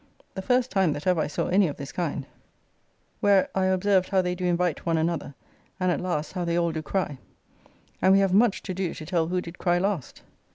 ](the 0.33 0.41
first 0.41 0.71
time 0.71 0.93
that 0.93 1.05
ever 1.05 1.21
I 1.21 1.27
saw 1.27 1.45
any 1.49 1.67
of 1.67 1.77
this 1.77 1.91
kind), 1.91 2.25
where 3.19 3.49
I 3.53 3.65
observed 3.65 4.09
how 4.09 4.19
they 4.23 4.33
do 4.33 4.43
invite 4.45 4.83
one 4.83 4.97
another, 4.97 5.35
and 5.79 5.91
at 5.91 6.01
last 6.01 6.31
how 6.31 6.43
they 6.43 6.57
all 6.57 6.71
do 6.71 6.81
cry, 6.81 7.01
[To 7.01 7.05
cry 7.05 7.17
was 7.17 7.17
to 7.17 7.63
bid.] 7.65 7.71
and 8.01 8.13
we 8.13 8.19
have 8.21 8.33
much 8.33 8.63
to 8.63 8.73
do 8.73 8.93
to 8.95 9.05
tell 9.05 9.27
who 9.27 9.39
did 9.41 9.59
cry 9.59 9.77
last. 9.77 10.23